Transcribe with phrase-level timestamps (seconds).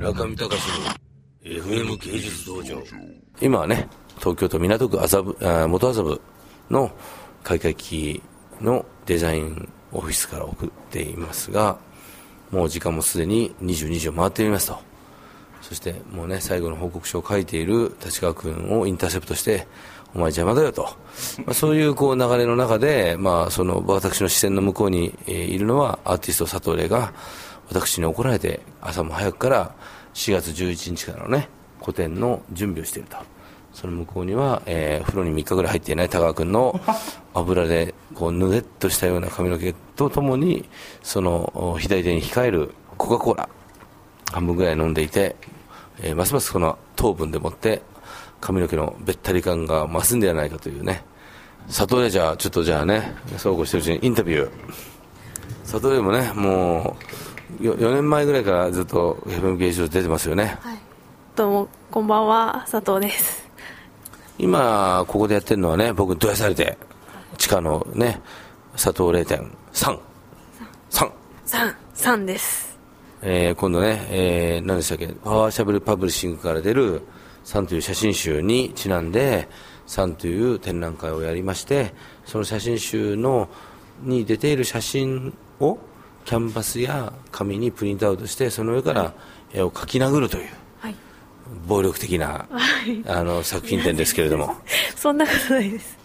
[0.00, 2.82] 中見隆の FM 芸術道場
[3.38, 3.86] 今はね
[4.18, 5.36] 東京都港区麻布
[5.68, 6.20] 元麻布
[6.70, 6.90] の
[7.42, 8.22] 開会期
[8.62, 11.78] のデザインオフィスから送っていますが
[12.50, 14.78] もう時間もすでに22時を回っていますと。
[15.60, 19.66] そしてもうね最後の報告書を書いている立川君をインターセプトして
[20.14, 20.84] お前邪魔だよと、
[21.44, 27.12] まあ、そういうこう流れの中で、まあ、その私の視線の向こうに、いるのはアーティスト佐藤玲が
[27.70, 29.74] 私に怒られて朝も早くから
[30.14, 31.48] 4月11日からのね
[31.80, 33.16] 個展の準備をしていると。
[33.72, 36.80] その向こうには、えー、風呂に3日ぐらい入っていない田川君の
[37.34, 40.68] 油でこうぬでっとしたような髪の毛とともに
[41.04, 43.48] その左手に控えるコカ・コーラ
[44.32, 45.36] 半分ぐらい飲んでいて、
[46.02, 47.82] えー、ますますこの糖分でもって
[48.40, 51.04] 髪の毛のべったり感が増すんではないかというね。
[51.68, 54.50] 佐藤でじゃあちょっとじゃあねそうこうしてるうちにインタビュー。
[55.62, 60.78] 佐藤でもねもう 4, 4年前ぐらいからずっと FM 芸術出てますよね、はい、
[61.36, 62.66] どうもこんばんは。
[62.70, 63.48] 佐藤です。
[64.38, 66.78] 今ここでやってるのはね僕どやされて
[67.36, 68.20] 地下のね
[68.72, 71.10] 佐藤0.3 3
[71.46, 72.78] 3 3です。
[73.22, 77.02] えー、今度ね、えー、何でしたっけパワーシャブルパブリッシングから出る
[77.44, 79.48] サンという写真集にちなんで、
[79.86, 81.92] サンという展覧会をやりまして、
[82.24, 83.48] その写真集の
[84.02, 85.78] に出ている写真を
[86.24, 89.14] キャンバスや紙にプリントアウトして、その上から
[89.52, 90.94] 絵を描き殴るという、はい、
[91.66, 94.56] 暴力的な、はい、あの作品展ですけれども。
[94.96, 95.98] そんなことないです。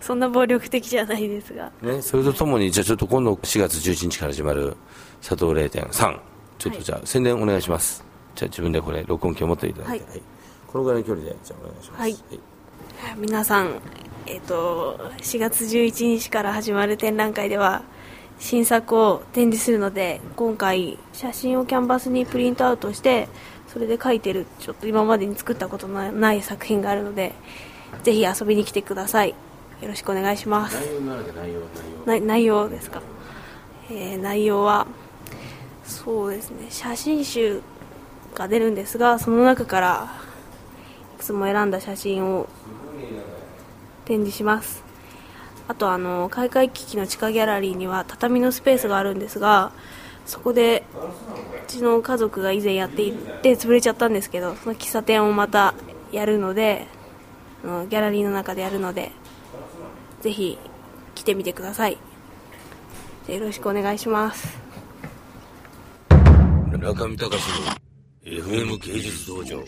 [0.00, 1.72] そんな暴力的じゃないですが。
[1.82, 4.76] ね、それとともに、じゃあちょっと今度4月11日から始まる
[5.20, 6.18] 佐藤0.3、
[6.58, 8.04] ちょっとじゃあ宣伝お願いします。
[8.34, 10.10] じゃあ自分でこれ録音機を持っていただいて。
[10.10, 10.22] はい
[10.76, 12.20] このぐらいの距離でじゃあお願いします、はい、はい、
[13.16, 13.80] 皆さん、
[14.26, 17.82] えーと、4月11日から始まる展覧会では
[18.38, 23.28] 新作を展示するので今回写真をキャンバスにプリントアウトして
[23.68, 27.32] それで描いてるちょっと今までに作ったことのない作品があるので
[28.02, 29.34] ぜひ遊びに来てください。
[29.80, 30.76] よろしくお願いします。
[30.76, 31.60] 内容
[32.06, 33.02] 内容内容ですか、
[33.90, 34.86] えー、内容は
[35.84, 36.66] そうですね。
[36.70, 37.60] 写真集
[38.34, 40.08] が出るんですがその中から
[41.16, 42.48] いくつも選んだ写真を
[44.04, 44.85] 展示します
[45.68, 49.72] あとあの開会機器の地下ギャラリーには畳のスペースがあるんですが
[50.24, 50.84] そこで
[51.64, 55.74] うちの家族が以前やっていて潰れちゃったんですけどその喫茶店をまた
[56.12, 56.86] やるので
[57.64, 59.12] あのギャラリーの中でやるので
[60.20, 60.58] ぜひ
[61.14, 61.98] 来てみてください。
[63.28, 64.56] よろしくお願いします。
[66.78, 67.72] 中見隆の
[68.22, 69.64] FM 芸術道場。